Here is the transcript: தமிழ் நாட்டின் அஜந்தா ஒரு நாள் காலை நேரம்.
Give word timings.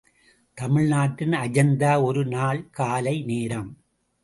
தமிழ் 0.57 0.87
நாட்டின் 0.87 1.31
அஜந்தா 1.31 2.03
ஒரு 2.03 2.25
நாள் 2.25 2.69
காலை 2.69 3.23
நேரம். 3.23 3.71